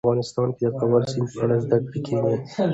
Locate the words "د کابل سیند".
0.71-1.29